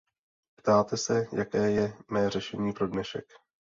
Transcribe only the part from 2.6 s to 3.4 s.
pro dnešek.